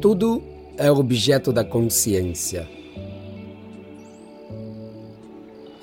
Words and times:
Tudo 0.00 0.42
é 0.78 0.90
objeto 0.90 1.52
da 1.52 1.62
consciência. 1.62 2.66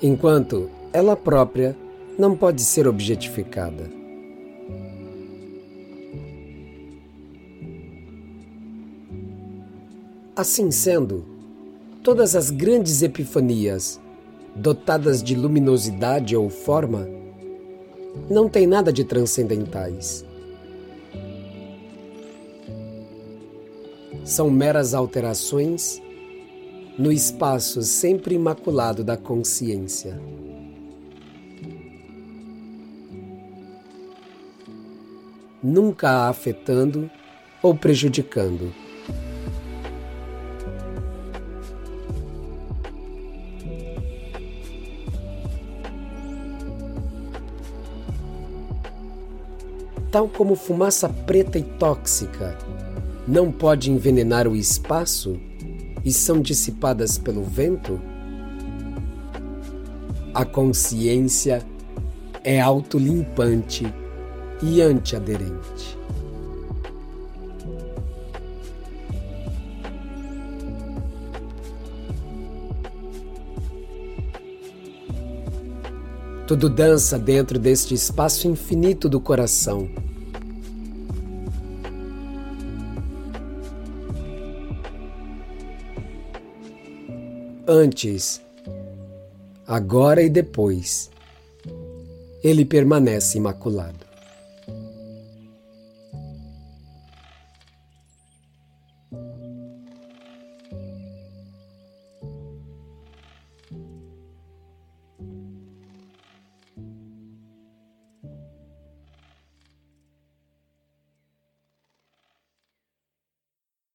Enquanto 0.02 0.68
ela 0.92 1.14
própria 1.16 1.76
não 2.18 2.36
pode 2.36 2.62
ser 2.62 2.88
objetificada. 2.88 3.88
Assim 10.34 10.70
sendo, 10.70 11.24
todas 12.02 12.34
as 12.34 12.50
grandes 12.50 13.02
epifanias, 13.02 14.00
dotadas 14.54 15.22
de 15.22 15.34
luminosidade 15.36 16.36
ou 16.36 16.48
forma, 16.50 17.08
não 18.28 18.48
têm 18.48 18.66
nada 18.66 18.92
de 18.92 19.04
transcendentais. 19.04 20.27
São 24.28 24.50
meras 24.50 24.92
alterações 24.92 26.02
no 26.98 27.10
espaço 27.10 27.80
sempre 27.80 28.34
imaculado 28.34 29.02
da 29.02 29.16
consciência. 29.16 30.20
Nunca 35.62 36.10
a 36.10 36.28
afetando 36.28 37.10
ou 37.62 37.74
prejudicando. 37.74 38.70
Tal 50.12 50.28
como 50.28 50.54
fumaça 50.54 51.08
preta 51.08 51.58
e 51.58 51.62
tóxica 51.62 52.54
não 53.28 53.52
pode 53.52 53.90
envenenar 53.90 54.48
o 54.48 54.56
espaço 54.56 55.38
e 56.02 56.10
são 56.10 56.40
dissipadas 56.40 57.18
pelo 57.18 57.44
vento? 57.44 58.00
A 60.32 60.46
consciência 60.46 61.62
é 62.42 62.58
autolimpante 62.58 63.92
e 64.62 64.80
antiaderente. 64.80 65.98
Tudo 76.46 76.70
dança 76.70 77.18
dentro 77.18 77.58
deste 77.58 77.92
espaço 77.92 78.48
infinito 78.48 79.06
do 79.06 79.20
coração 79.20 79.86
antes, 87.68 88.40
agora 89.66 90.22
e 90.22 90.30
depois, 90.30 91.10
ele 92.42 92.64
permanece 92.64 93.36
imaculado. 93.36 94.08